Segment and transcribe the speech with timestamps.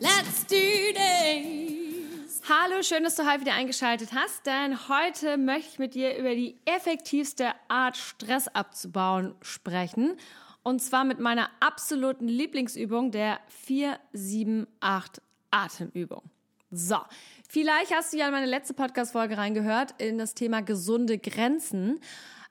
[0.00, 0.56] let's do
[0.94, 2.40] this!
[2.48, 6.34] Hallo, schön, dass du heute wieder eingeschaltet hast, denn heute möchte ich mit dir über
[6.34, 10.16] die effektivste Art, Stress abzubauen, sprechen.
[10.62, 16.22] Und zwar mit meiner absoluten Lieblingsübung, der 478 Atemübung.
[16.70, 16.98] So,
[17.48, 22.00] vielleicht hast du ja in meine letzte Podcast-Folge reingehört in das Thema gesunde Grenzen.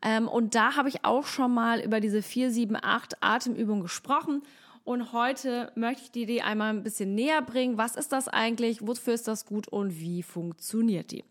[0.02, 4.44] Ähm, und da habe ich auch schon mal über diese 478 Atemübung gesprochen.
[4.88, 7.78] Und heute möchte ich die einmal ein bisschen näher bringen.
[7.78, 8.88] Was ist das eigentlich?
[8.88, 11.26] Wofür ist das gut und wie funktioniert die?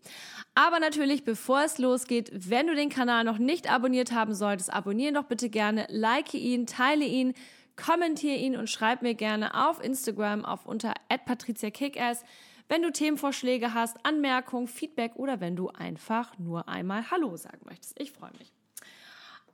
[0.53, 5.13] Aber natürlich, bevor es losgeht, wenn du den Kanal noch nicht abonniert haben solltest, abonniere
[5.13, 7.33] doch bitte gerne, like ihn, teile ihn,
[7.75, 10.93] kommentiere ihn und schreib mir gerne auf Instagram auf unter
[11.25, 12.23] @patriziakickass,
[12.69, 17.99] wenn du Themenvorschläge hast, Anmerkungen, Feedback oder wenn du einfach nur einmal Hallo sagen möchtest.
[17.99, 18.53] Ich freue mich.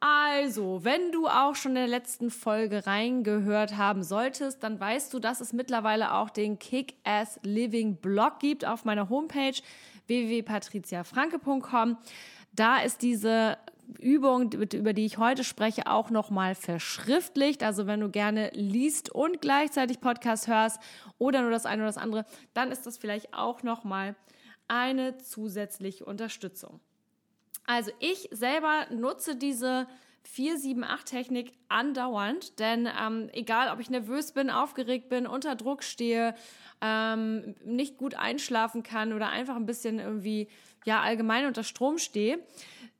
[0.06, 5.20] Also, wenn du auch schon in der letzten Folge reingehört haben solltest, dann weißt du,
[5.20, 9.56] dass es mittlerweile auch den Kick-Ass Living Blog gibt auf meiner Homepage
[10.08, 11.98] www.patriziafranke.com.
[12.52, 13.58] Da ist diese
[14.02, 17.64] Übung, über die ich heute spreche, auch nochmal verschriftlicht.
[17.64, 20.81] Also wenn du gerne liest und gleichzeitig Podcast hörst
[21.18, 24.18] oder nur das eine oder das andere, dann ist das vielleicht auch nochmal
[24.68, 26.81] eine zusätzliche Unterstützung.
[27.66, 29.88] Also ich selber nutze diese
[30.36, 36.34] 4-7-8-Technik andauernd, denn ähm, egal, ob ich nervös bin, aufgeregt bin, unter Druck stehe,
[36.81, 40.47] ähm, nicht gut einschlafen kann oder einfach ein bisschen irgendwie
[40.85, 42.40] ja allgemein unter Strom stehe,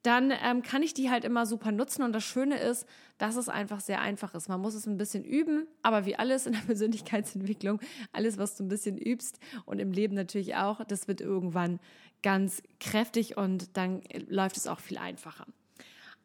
[0.04, 2.04] dann ähm, kann ich die halt immer super nutzen.
[2.04, 2.86] Und das Schöne ist,
[3.18, 4.50] dass es einfach sehr einfach ist.
[4.50, 7.80] Man muss es ein bisschen üben, aber wie alles in der Persönlichkeitsentwicklung,
[8.12, 11.80] alles, was du ein bisschen übst und im Leben natürlich auch, das wird irgendwann
[12.24, 15.46] ganz kräftig und dann läuft es auch viel einfacher.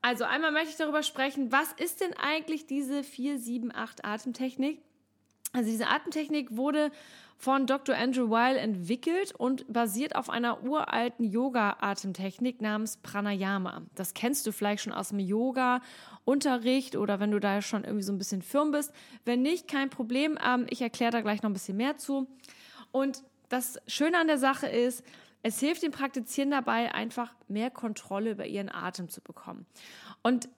[0.00, 4.80] Also einmal möchte ich darüber sprechen, was ist denn eigentlich diese 478 Atemtechnik?
[5.52, 6.90] Also diese Atemtechnik wurde
[7.36, 7.96] von Dr.
[7.96, 13.82] Andrew Weil entwickelt und basiert auf einer uralten Yoga-Atemtechnik namens Pranayama.
[13.94, 18.12] Das kennst du vielleicht schon aus dem Yoga-Unterricht oder wenn du da schon irgendwie so
[18.12, 18.92] ein bisschen firm bist.
[19.24, 20.36] Wenn nicht, kein Problem.
[20.44, 22.26] Ähm, ich erkläre da gleich noch ein bisschen mehr zu.
[22.90, 25.04] Und das Schöne an der Sache ist,
[25.48, 29.66] es hilft den Praktizierenden dabei, einfach mehr Kontrolle über ihren Atem zu bekommen.
[30.22, 30.48] Und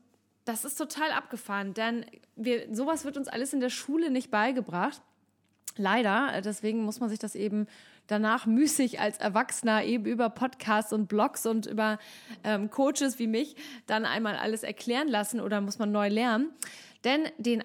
[0.45, 5.01] das ist total abgefahren, denn wir, sowas wird uns alles in der Schule nicht beigebracht.
[5.77, 7.69] Leider, deswegen muss man sich das eben
[8.11, 11.99] danach müßig als Erwachsener eben über Podcasts und Blogs und über
[12.45, 13.57] ähm, Coaches wie mich
[13.87, 16.51] dann einmal alles erklären lassen oder muss man neu lernen.
[17.05, 17.65] Denn den,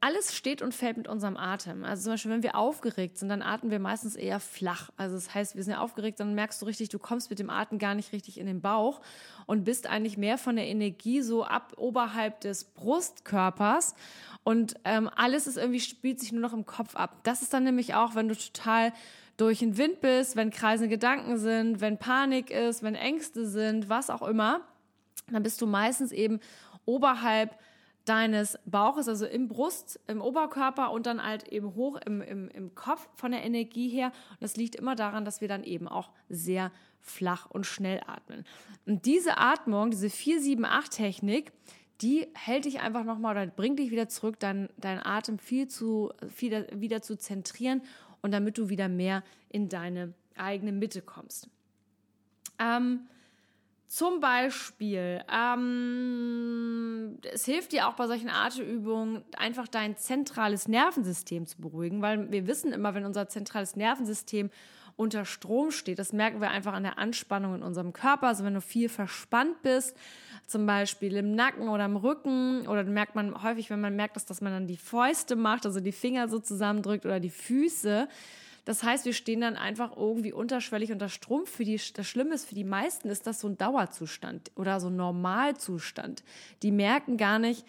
[0.00, 1.84] alles steht und fällt mit unserem Atem.
[1.84, 4.90] Also zum Beispiel, wenn wir aufgeregt sind, dann atmen wir meistens eher flach.
[4.98, 7.48] Also das heißt, wir sind ja aufgeregt, dann merkst du richtig, du kommst mit dem
[7.48, 9.00] Atem gar nicht richtig in den Bauch
[9.46, 13.94] und bist eigentlich mehr von der Energie so ab oberhalb des Brustkörpers.
[14.42, 17.20] Und ähm, alles ist irgendwie, spielt sich nur noch im Kopf ab.
[17.22, 18.92] Das ist dann nämlich auch, wenn du total
[19.36, 24.10] durch den Wind bist, wenn kreisende Gedanken sind, wenn Panik ist, wenn Ängste sind, was
[24.10, 24.60] auch immer,
[25.30, 26.40] dann bist du meistens eben
[26.84, 27.58] oberhalb
[28.04, 32.74] deines Bauches, also im Brust, im Oberkörper und dann halt eben hoch im, im, im
[32.74, 34.12] Kopf von der Energie her.
[34.32, 36.70] Und das liegt immer daran, dass wir dann eben auch sehr
[37.00, 38.44] flach und schnell atmen.
[38.86, 41.52] Und diese Atmung, diese 4-7-8-Technik,
[42.02, 46.12] die hält dich einfach nochmal oder bringt dich wieder zurück, deinen dein Atem viel zu,
[46.28, 47.82] viel, wieder zu zentrieren
[48.24, 51.50] und damit du wieder mehr in deine eigene Mitte kommst.
[52.58, 53.00] Ähm,
[53.86, 61.60] zum Beispiel, ähm, es hilft dir auch bei solchen Atemübungen, einfach dein zentrales Nervensystem zu
[61.60, 64.48] beruhigen, weil wir wissen immer, wenn unser zentrales Nervensystem
[64.96, 68.28] unter Strom steht, das merken wir einfach an der Anspannung in unserem Körper.
[68.28, 69.96] Also wenn du viel verspannt bist,
[70.46, 74.26] zum Beispiel im Nacken oder im Rücken, oder merkt man häufig, wenn man merkt, dass,
[74.26, 78.08] dass man dann die Fäuste macht, also die Finger so zusammendrückt oder die Füße,
[78.64, 81.46] das heißt, wir stehen dann einfach irgendwie unterschwellig unter Strom.
[81.46, 84.88] Für die, das Schlimme ist, für die meisten ist das so ein Dauerzustand oder so
[84.88, 86.22] ein Normalzustand.
[86.62, 87.66] Die merken gar nicht,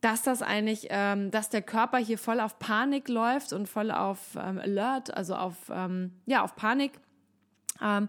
[0.00, 4.18] dass das eigentlich, ähm, dass der Körper hier voll auf Panik läuft und voll auf
[4.36, 6.92] ähm, Alert, also auf, ähm, ja, auf Panik.
[7.82, 8.08] Ähm,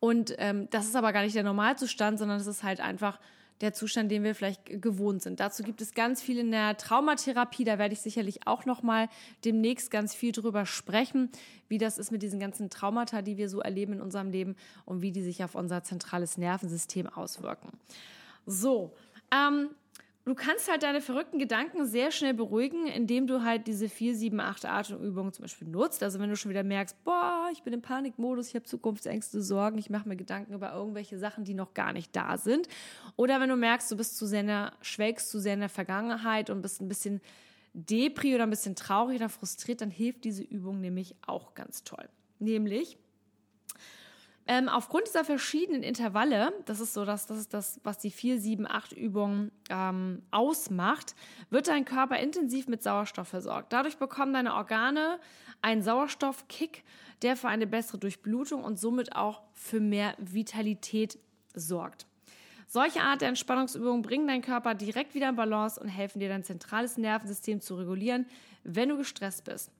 [0.00, 3.18] und ähm, das ist aber gar nicht der Normalzustand, sondern es ist halt einfach
[3.60, 5.40] der Zustand, den wir vielleicht gewohnt sind.
[5.40, 7.64] Dazu gibt es ganz viel in der Traumatherapie.
[7.64, 9.08] Da werde ich sicherlich auch noch mal
[9.44, 11.30] demnächst ganz viel drüber sprechen,
[11.68, 15.02] wie das ist mit diesen ganzen Traumata, die wir so erleben in unserem Leben und
[15.02, 17.70] wie die sich auf unser zentrales Nervensystem auswirken.
[18.46, 18.94] So,
[19.32, 19.70] ähm,
[20.28, 24.40] Du kannst halt deine verrückten Gedanken sehr schnell beruhigen, indem du halt diese 4, 7,
[24.40, 26.02] 8 Atemübungen zum Beispiel nutzt.
[26.02, 29.78] Also wenn du schon wieder merkst, boah, ich bin im Panikmodus, ich habe Zukunftsängste, Sorgen,
[29.78, 32.68] ich mache mir Gedanken über irgendwelche Sachen, die noch gar nicht da sind.
[33.16, 36.60] Oder wenn du merkst, du bist zu sehr schwelgst zu sehr in der Vergangenheit und
[36.60, 37.22] bist ein bisschen
[37.72, 42.06] depri oder ein bisschen traurig oder frustriert, dann hilft diese Übung nämlich auch ganz toll.
[42.38, 42.98] Nämlich,
[44.50, 48.40] ähm, aufgrund dieser verschiedenen Intervalle, das ist so das, das ist das, was die 4,
[48.40, 51.14] 7, 8 Übung ähm, ausmacht,
[51.50, 53.74] wird dein Körper intensiv mit Sauerstoff versorgt.
[53.74, 55.20] Dadurch bekommen deine Organe
[55.60, 56.82] einen Sauerstoffkick,
[57.20, 61.18] der für eine bessere Durchblutung und somit auch für mehr Vitalität
[61.54, 62.06] sorgt.
[62.66, 66.44] Solche Art der Entspannungsübungen bringen deinen Körper direkt wieder in Balance und helfen dir, dein
[66.44, 68.24] zentrales Nervensystem zu regulieren,
[68.64, 69.70] wenn du gestresst bist.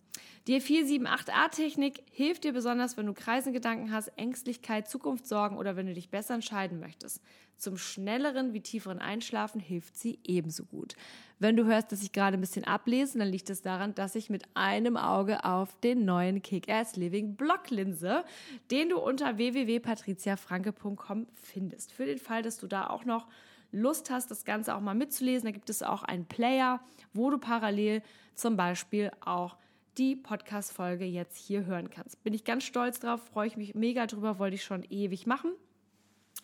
[0.47, 6.11] Die 478a-Technik hilft dir besonders, wenn du Kreisengedanken hast, Ängstlichkeit, Zukunftssorgen oder wenn du dich
[6.11, 7.23] besser entscheiden möchtest.
[7.59, 10.95] Zum schnelleren wie tieferen Einschlafen hilft sie ebenso gut.
[11.41, 14.31] Wenn du hörst, dass ich gerade ein bisschen ablese, dann liegt es daran, dass ich
[14.31, 18.25] mit einem Auge auf den neuen Kick-Ass Living Blocklinse,
[18.71, 21.93] den du unter www.patriziafranke.com findest.
[21.93, 23.27] Für den Fall, dass du da auch noch
[23.71, 26.81] Lust hast, das Ganze auch mal mitzulesen, da gibt es auch einen Player,
[27.13, 28.03] wo du parallel
[28.35, 29.57] zum Beispiel auch
[29.99, 32.23] die Podcast-Folge jetzt hier hören kannst.
[32.23, 35.51] Bin ich ganz stolz drauf, freue ich mich mega drüber, wollte ich schon ewig machen.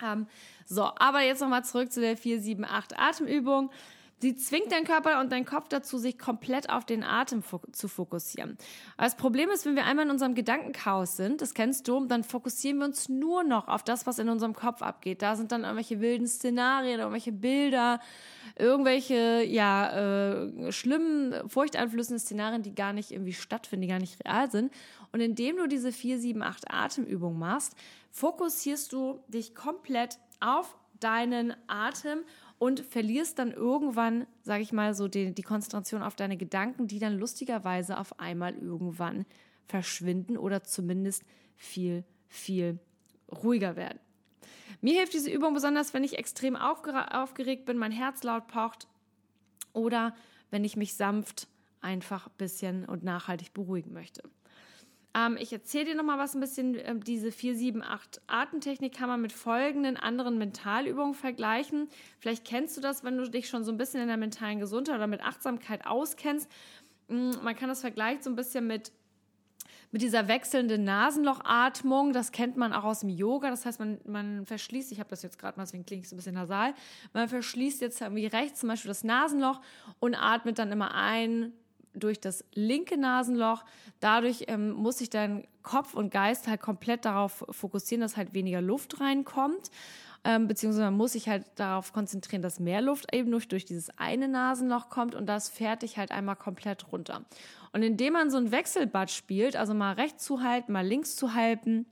[0.03, 0.27] Ähm,
[0.65, 3.71] so, aber jetzt nochmal zurück zu der 478 Atemübung.
[4.19, 8.57] Sie zwingt deinen Körper und deinen Kopf dazu, sich komplett auf den Atem zu fokussieren.
[8.97, 12.77] das Problem ist, wenn wir einmal in unserem Gedankenchaos sind, das kennst du, dann fokussieren
[12.77, 15.21] wir uns nur noch auf das, was in unserem Kopf abgeht.
[15.21, 17.99] Da sind dann irgendwelche wilden Szenarien, irgendwelche Bilder,
[18.55, 24.49] irgendwelche, ja, äh, schlimmen, furchteinflößenden Szenarien, die gar nicht irgendwie stattfinden, die gar nicht real
[24.49, 24.73] sind.
[25.11, 27.75] Und indem du diese 4, 7, 8 Atemübungen machst,
[28.11, 32.19] fokussierst du dich komplett auf deinen Atem
[32.57, 36.99] und verlierst dann irgendwann, sage ich mal, so die, die Konzentration auf deine Gedanken, die
[36.99, 39.25] dann lustigerweise auf einmal irgendwann
[39.67, 41.23] verschwinden oder zumindest
[41.55, 42.79] viel, viel
[43.31, 43.99] ruhiger werden.
[44.81, 48.87] Mir hilft diese Übung besonders, wenn ich extrem aufgeregt bin, mein Herz laut pocht
[49.73, 50.15] oder
[50.51, 51.47] wenn ich mich sanft
[51.81, 54.23] einfach ein bisschen und nachhaltig beruhigen möchte.
[55.15, 56.77] Ähm, ich erzähle dir nochmal was ein bisschen.
[56.83, 61.87] Ähm, diese 4, 7, 8 Atemtechnik kann man mit folgenden anderen Mentalübungen vergleichen.
[62.19, 64.95] Vielleicht kennst du das, wenn du dich schon so ein bisschen in der mentalen Gesundheit
[64.95, 66.49] oder mit Achtsamkeit auskennst.
[67.07, 68.91] Mm, man kann das vergleichen so ein bisschen mit
[69.91, 73.49] mit dieser wechselnden Nasenlochatmung, das kennt man auch aus dem Yoga.
[73.49, 76.17] Das heißt, man, man verschließt, ich habe das jetzt gerade mal, deswegen klingt es ein
[76.17, 76.73] bisschen nasal,
[77.13, 79.61] man verschließt jetzt irgendwie rechts zum Beispiel das Nasenloch
[79.99, 81.53] und atmet dann immer ein,
[81.95, 83.63] durch das linke Nasenloch.
[83.99, 88.61] Dadurch ähm, muss sich dein Kopf und Geist halt komplett darauf fokussieren, dass halt weniger
[88.61, 89.71] Luft reinkommt.
[90.23, 93.91] Ähm, beziehungsweise man muss sich halt darauf konzentrieren, dass mehr Luft eben nur durch dieses
[93.97, 97.25] eine Nasenloch kommt und das fährt dich halt einmal komplett runter.
[97.73, 101.35] Und indem man so ein Wechselbad spielt, also mal rechts zu halten, mal links zu
[101.35, 101.85] halten,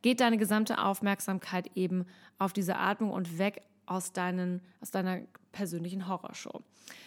[0.00, 2.06] geht deine gesamte Aufmerksamkeit eben
[2.38, 5.20] auf diese Atmung und weg aus, deinen, aus deiner
[5.52, 6.62] persönlichen Horrorshow.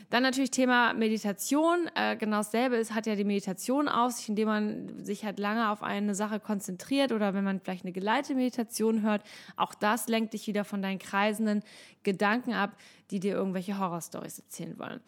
[0.10, 1.90] Dann natürlich Thema Meditation.
[1.96, 5.70] Äh, genau dasselbe ist, hat ja die Meditation aus sich, indem man sich halt lange
[5.70, 9.24] auf eine Sache konzentriert oder wenn man vielleicht eine geleitete Meditation hört.
[9.56, 11.63] Auch das lenkt dich wieder von deinen kreisenden
[12.04, 12.75] Gedanken ab,
[13.12, 15.00] die dir irgendwelche Horrorstories erzählen wollen.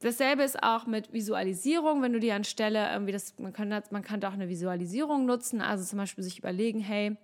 [0.00, 4.28] Dasselbe ist auch mit Visualisierung, wenn du dir anstelle irgendwie das, man kann, man könnte
[4.28, 7.16] auch eine Visualisierung nutzen, also zum Beispiel sich überlegen, hey,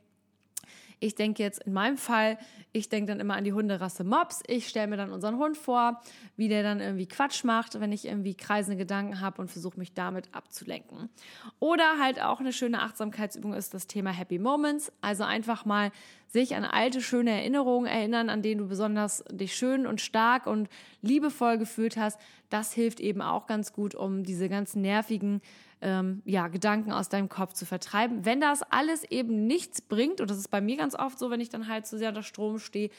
[0.99, 2.38] ich denke jetzt in meinem Fall,
[2.73, 4.43] ich denke dann immer an die Hunderasse Mops.
[4.47, 6.00] Ich stelle mir dann unseren Hund vor,
[6.37, 9.93] wie der dann irgendwie Quatsch macht, wenn ich irgendwie kreisende Gedanken habe und versuche mich
[9.93, 11.11] damit abzulenken.
[11.59, 14.91] Oder halt auch eine schöne Achtsamkeitsübung ist das Thema Happy Moments.
[15.00, 15.91] Also einfach mal
[16.29, 20.69] sich an alte, schöne Erinnerungen erinnern, an denen du besonders dich schön und stark und
[21.03, 22.19] liebevoll gefühlt hast.
[22.49, 25.41] Das hilft eben auch ganz gut, um diese ganzen nervigen
[25.80, 28.25] ähm, ja, Gedanken aus deinem Kopf zu vertreiben.
[28.25, 31.40] Wenn das alles eben nichts bringt, und das ist bei mir ganz oft so, wenn
[31.40, 32.90] ich dann halt zu sehr unter Strom stehe,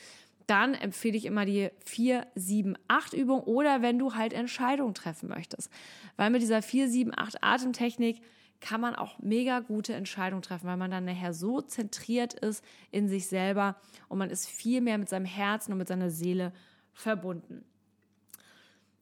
[0.45, 5.27] dann empfehle ich immer die 4, 7, 8 Übung oder wenn du halt Entscheidungen treffen
[5.27, 5.69] möchtest.
[6.15, 8.21] Weil mit dieser 4, 7, 8 Atemtechnik
[8.59, 13.07] kann man auch mega gute Entscheidungen treffen, weil man dann nachher so zentriert ist in
[13.07, 13.75] sich selber
[14.07, 16.53] und man ist viel mehr mit seinem Herzen und mit seiner Seele
[16.93, 17.65] verbunden.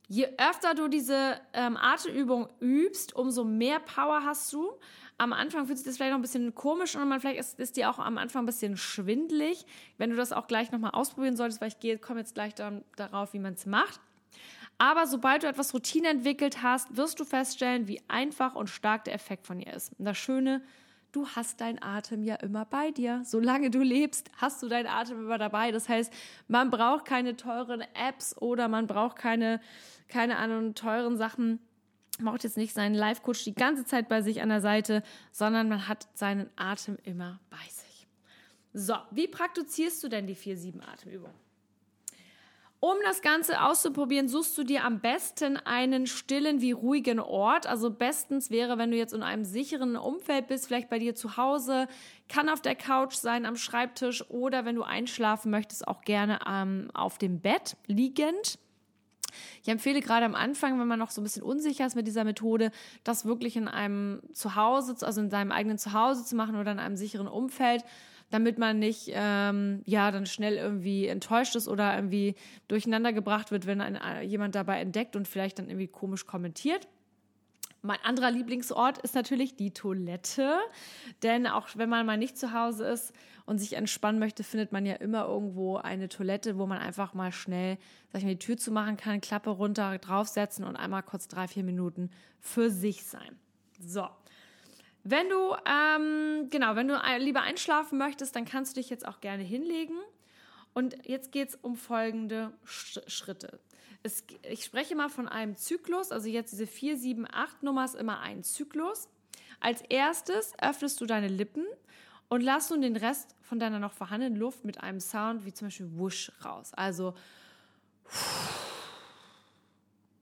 [0.08, 4.72] Je öfter du diese ähm, Atemübung übst, umso mehr Power hast du.
[5.18, 7.78] Am Anfang fühlt sich das vielleicht noch ein bisschen komisch an, man vielleicht ist, ist
[7.78, 9.66] dir auch am Anfang ein bisschen schwindlig.
[9.98, 12.84] Wenn du das auch gleich nochmal ausprobieren solltest, weil ich gehe, komme jetzt gleich dann,
[12.98, 14.00] darauf, wie man es macht.
[14.78, 19.14] Aber sobald du etwas Routine entwickelt hast, wirst du feststellen, wie einfach und stark der
[19.14, 19.94] Effekt von ihr ist.
[19.98, 20.62] Und das Schöne,
[21.16, 23.22] du hast deinen Atem ja immer bei dir.
[23.24, 25.72] Solange du lebst, hast du deinen Atem immer dabei.
[25.72, 26.12] Das heißt,
[26.48, 29.62] man braucht keine teuren Apps oder man braucht keine,
[30.08, 31.60] keine anderen teuren Sachen.
[32.18, 35.70] Man braucht jetzt nicht seinen Life-Coach die ganze Zeit bei sich an der Seite, sondern
[35.70, 38.08] man hat seinen Atem immer bei sich.
[38.74, 41.34] So, wie praktizierst du denn die 4-7-Atemübung?
[42.86, 47.66] Um das Ganze auszuprobieren, suchst du dir am besten einen stillen wie ruhigen Ort.
[47.66, 51.36] Also bestens wäre, wenn du jetzt in einem sicheren Umfeld bist, vielleicht bei dir zu
[51.36, 51.88] Hause,
[52.30, 56.92] kann auf der Couch sein, am Schreibtisch oder wenn du einschlafen möchtest, auch gerne ähm,
[56.94, 58.60] auf dem Bett liegend.
[59.64, 62.24] Ich empfehle gerade am Anfang, wenn man noch so ein bisschen unsicher ist mit dieser
[62.24, 62.70] Methode,
[63.04, 66.98] das wirklich in einem Zuhause, also in seinem eigenen Zuhause zu machen oder in einem
[66.98, 67.84] sicheren Umfeld
[68.32, 72.36] damit man nicht ähm, ja dann schnell irgendwie enttäuscht ist oder irgendwie
[72.68, 76.88] durcheinander gebracht wird, wenn ein, äh, jemand dabei entdeckt und vielleicht dann irgendwie komisch kommentiert.
[77.86, 80.58] Mein anderer Lieblingsort ist natürlich die Toilette,
[81.22, 83.14] denn auch wenn man mal nicht zu Hause ist
[83.46, 87.32] und sich entspannen möchte, findet man ja immer irgendwo eine Toilette, wo man einfach mal
[87.32, 87.78] schnell,
[88.12, 91.48] sag ich mal, die Tür zu machen kann, Klappe runter, draufsetzen und einmal kurz drei,
[91.48, 93.38] vier Minuten für sich sein.
[93.80, 94.08] So.
[95.08, 99.22] Wenn du, ähm, genau, wenn du lieber einschlafen möchtest, dann kannst du dich jetzt auch
[99.22, 99.96] gerne hinlegen.
[100.74, 103.60] Und jetzt geht es um folgende Sch Schritte.
[104.02, 107.94] Es, ich spreche mal von einem Zyklus, also jetzt diese 4, 7, 8 Nummer ist
[107.94, 109.08] immer ein Zyklus.
[109.60, 111.66] Als erstes öffnest du deine Lippen
[112.28, 115.68] und lass nun den Rest von deiner noch vorhandenen Luft mit einem Sound wie zum
[115.68, 116.72] Beispiel Wusch raus.
[116.74, 117.14] Also,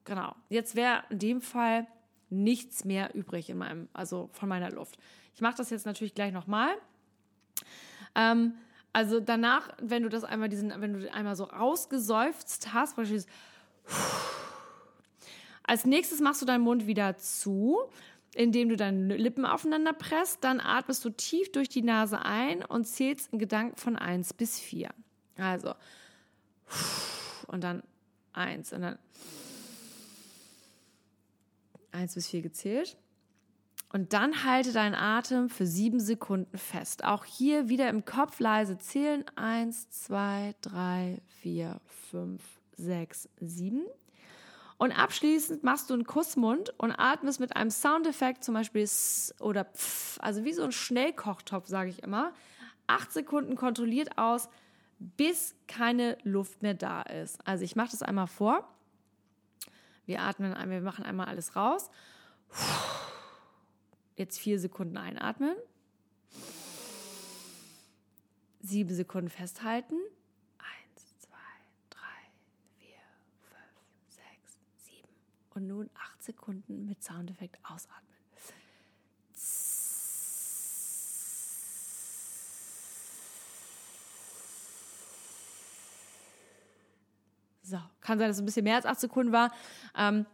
[0.04, 0.36] genau.
[0.50, 1.88] Jetzt wäre in dem Fall
[2.34, 4.98] nichts mehr übrig in meinem, also von meiner Luft.
[5.34, 6.70] Ich mache das jetzt natürlich gleich nochmal.
[8.16, 8.54] Ähm,
[8.92, 13.28] also danach, wenn du das einmal diesen, wenn du einmal so rausgeseufzt hast, beispielsweise
[15.64, 17.80] als nächstes machst du deinen Mund wieder zu,
[18.36, 20.44] indem du deine Lippen aufeinander presst.
[20.44, 24.60] Dann atmest du tief durch die Nase ein und zählst in Gedanken von 1 bis
[24.60, 24.90] 4.
[25.38, 25.74] Also
[27.48, 27.84] und dann
[28.34, 29.00] 1 und dann
[31.94, 32.98] 1 bis 4 gezählt.
[33.92, 37.04] Und dann halte deinen Atem für sieben Sekunden fest.
[37.04, 39.24] Auch hier wieder im Kopf leise zählen.
[39.36, 42.42] 1, 2, 3, 4, 5,
[42.78, 43.84] 6, 7.
[44.78, 49.66] Und abschließend machst du einen Kussmund und atmest mit einem Soundeffekt, zum Beispiel S oder
[49.66, 52.34] Pf, also wie so ein Schnellkochtopf, sage ich immer.
[52.88, 54.50] Acht Sekunden kontrolliert aus,
[55.00, 57.40] bis keine Luft mehr da ist.
[57.48, 58.68] Also ich mache das einmal vor.
[60.06, 61.90] Wir atmen, wir machen einmal alles raus.
[64.16, 65.56] Jetzt vier Sekunden einatmen.
[68.62, 69.96] Sieben Sekunden festhalten.
[70.58, 71.36] Eins, zwei,
[71.90, 72.00] drei,
[72.78, 73.00] vier,
[73.42, 75.10] fünf, sechs, sieben.
[75.52, 78.14] Und nun acht Sekunden mit Soundeffekt ausatmen.
[87.66, 89.52] So, kann sein, dass es ein bisschen mehr als acht Sekunden war.
[89.98, 90.26] Ähm,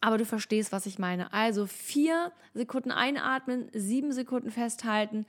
[0.00, 1.32] aber du verstehst, was ich meine.
[1.32, 5.26] Also vier Sekunden einatmen, sieben Sekunden festhalten,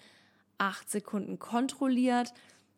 [0.58, 2.34] acht Sekunden kontrolliert,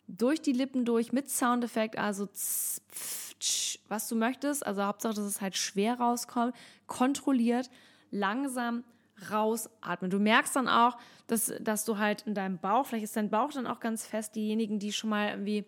[0.07, 4.65] durch die Lippen durch mit Soundeffekt, also tz, pf, tsch, was du möchtest.
[4.65, 6.55] Also Hauptsache, dass es halt schwer rauskommt,
[6.85, 7.69] kontrolliert,
[8.09, 8.83] langsam
[9.29, 10.09] rausatmen.
[10.09, 13.51] Du merkst dann auch, dass, dass du halt in deinem Bauch, vielleicht ist dein Bauch
[13.51, 15.65] dann auch ganz fest, diejenigen, die schon mal irgendwie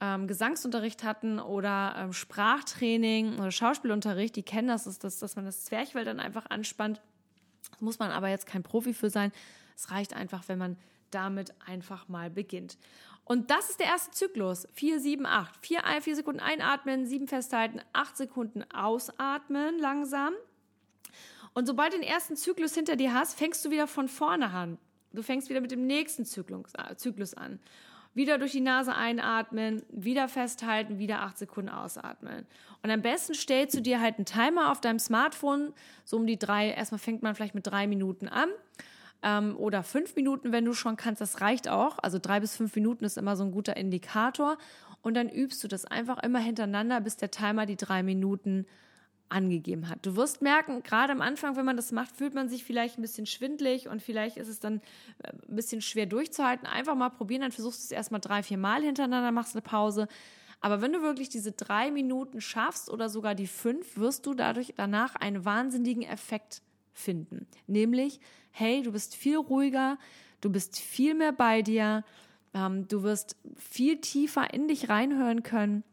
[0.00, 5.44] ähm, Gesangsunterricht hatten oder ähm, Sprachtraining oder Schauspielunterricht, die kennen das, ist das, dass man
[5.44, 7.00] das Zwerchfell dann einfach anspannt.
[7.70, 9.32] Das muss man aber jetzt kein Profi für sein.
[9.76, 10.76] Es reicht einfach, wenn man
[11.10, 12.78] damit einfach mal beginnt.
[13.24, 14.66] Und das ist der erste Zyklus.
[14.72, 15.64] 4, 7, 8.
[15.64, 20.34] 4, 4 Sekunden einatmen, 7 festhalten, 8 Sekunden ausatmen langsam.
[21.52, 24.78] Und sobald du den ersten Zyklus hinter dir hast, fängst du wieder von vorne an.
[25.12, 27.60] Du fängst wieder mit dem nächsten Zyklus, Zyklus an.
[28.12, 32.46] Wieder durch die Nase einatmen, wieder festhalten, wieder acht Sekunden ausatmen.
[32.82, 35.72] Und am besten stellst du dir halt einen Timer auf deinem Smartphone,
[36.04, 38.48] so um die drei, erstmal fängt man vielleicht mit drei Minuten an
[39.22, 41.98] ähm, oder fünf Minuten, wenn du schon kannst, das reicht auch.
[42.02, 44.56] Also drei bis fünf Minuten ist immer so ein guter Indikator.
[45.02, 48.66] Und dann übst du das einfach immer hintereinander, bis der Timer die drei Minuten
[49.30, 50.04] angegeben hat.
[50.04, 53.02] Du wirst merken, gerade am Anfang, wenn man das macht, fühlt man sich vielleicht ein
[53.02, 54.80] bisschen schwindlig und vielleicht ist es dann
[55.22, 56.66] äh, ein bisschen schwer durchzuhalten.
[56.66, 60.08] Einfach mal probieren, dann versuchst du es erstmal drei, vier Mal hintereinander, machst eine Pause.
[60.60, 64.74] Aber wenn du wirklich diese drei Minuten schaffst oder sogar die fünf, wirst du dadurch
[64.76, 67.46] danach einen wahnsinnigen Effekt finden.
[67.66, 68.20] Nämlich,
[68.50, 69.96] hey, du bist viel ruhiger,
[70.40, 72.04] du bist viel mehr bei dir,
[72.52, 75.84] ähm, du wirst viel tiefer in dich reinhören können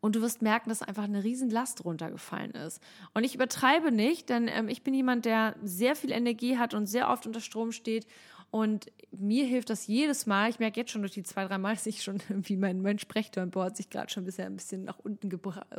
[0.00, 2.80] und du wirst merken, dass einfach eine riesen Last runtergefallen ist.
[3.14, 6.86] Und ich übertreibe nicht, denn ähm, ich bin jemand, der sehr viel Energie hat und
[6.86, 8.06] sehr oft unter Strom steht
[8.50, 10.48] und mir hilft das jedes Mal.
[10.48, 12.98] Ich merke jetzt schon durch die zwei, drei Mal, dass ich schon irgendwie mein, mein
[12.98, 15.30] Sprechtonboard sich gerade schon bisher ein bisschen nach unten,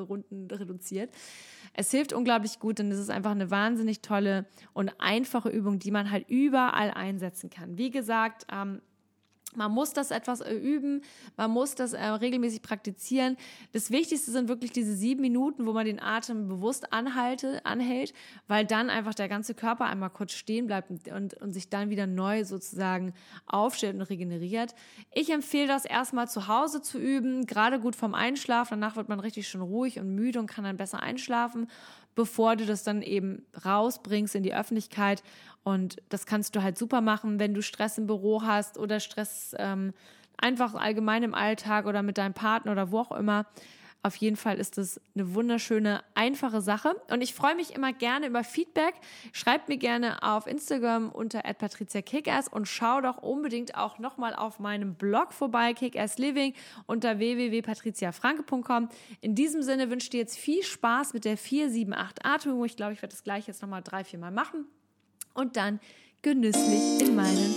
[0.08, 1.14] unten reduziert.
[1.74, 5.92] Es hilft unglaublich gut, denn es ist einfach eine wahnsinnig tolle und einfache Übung, die
[5.92, 7.78] man halt überall einsetzen kann.
[7.78, 8.82] Wie gesagt, ähm,
[9.56, 11.02] man muss das etwas äh, üben,
[11.38, 13.38] man muss das äh, regelmäßig praktizieren.
[13.72, 18.14] Das Wichtigste sind wirklich diese sieben Minuten, wo man den Atem bewusst anhalte, anhält,
[18.48, 21.90] weil dann einfach der ganze Körper einmal kurz stehen bleibt und, und, und sich dann
[21.90, 23.14] wieder neu sozusagen
[23.48, 24.76] aufstellt und regeneriert.
[25.14, 28.80] Ich empfehle das erstmal zu Hause zu üben, gerade gut vom Einschlafen.
[28.80, 31.68] Danach wird man richtig schon ruhig und müde und kann dann besser einschlafen
[32.20, 35.24] bevor du das dann eben rausbringst in die Öffentlichkeit.
[35.64, 39.56] Und das kannst du halt super machen, wenn du Stress im Büro hast oder Stress
[39.58, 39.94] ähm,
[40.36, 43.46] einfach allgemein im Alltag oder mit deinem Partner oder wo auch immer.
[44.02, 46.96] Auf jeden Fall ist es eine wunderschöne, einfache Sache.
[47.12, 48.94] Und ich freue mich immer gerne über Feedback.
[49.34, 54.96] Schreibt mir gerne auf Instagram unter patriziakickass und schau doch unbedingt auch nochmal auf meinem
[54.96, 56.54] Blog vorbei, Kickass Living,
[56.86, 58.88] unter www.patriziafranke.com.
[59.20, 62.64] In diesem Sinne wünsche ich dir jetzt viel Spaß mit der 478 Atmung.
[62.64, 64.66] Ich glaube, ich werde das gleich jetzt nochmal drei, vier Mal machen.
[65.34, 65.82] Und dann
[66.22, 67.54] genüsslich in meinen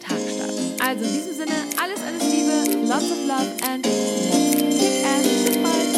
[0.00, 0.80] Tag starten.
[0.80, 4.19] Also in diesem Sinne, alles, alles Liebe, lots of love and ass.
[5.40, 5.89] Bye.